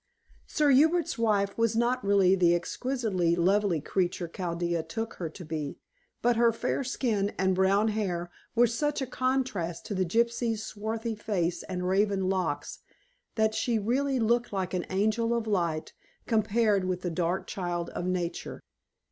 Sir 0.47 0.71
Hubert's 0.71 1.19
wife 1.19 1.55
was 1.59 1.75
not 1.75 2.03
really 2.03 2.33
the 2.33 2.55
exquisitely 2.55 3.35
lovely 3.35 3.79
creature 3.79 4.27
Chaldea 4.27 4.81
took 4.81 5.13
her 5.19 5.29
to 5.29 5.45
be, 5.45 5.77
but 6.23 6.37
her 6.37 6.51
fair 6.51 6.83
skin 6.83 7.31
and 7.37 7.53
brown 7.53 7.89
hair 7.89 8.31
were 8.55 8.65
such 8.65 8.99
a 9.03 9.05
contrast 9.05 9.85
to 9.85 9.93
the 9.93 10.03
gypsy's 10.03 10.63
swarthy 10.63 11.13
face 11.13 11.61
and 11.61 11.87
raven 11.87 12.29
locks, 12.29 12.79
that 13.35 13.53
she 13.53 13.77
really 13.77 14.17
looked 14.19 14.51
like 14.51 14.73
an 14.73 14.87
angel 14.89 15.35
of 15.35 15.45
light 15.45 15.93
compared 16.25 16.85
with 16.85 17.01
the 17.01 17.11
dark 17.11 17.45
child 17.45 17.91
of 17.91 18.03
Nature. 18.07 18.59